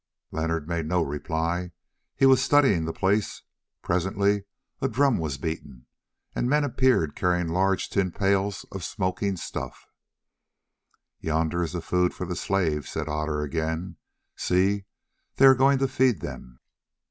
[0.31, 1.69] Leonard made no reply;
[2.15, 3.43] he was studying the place.
[3.83, 4.45] Presently
[4.81, 5.85] a drum was beaten,
[6.33, 9.85] and men appeared carrying large tin pails of smoking stuff.
[11.19, 13.97] "Yonder is the food for the slaves," said Otter again.
[14.35, 14.85] "See,
[15.35, 16.59] they are going to feed them."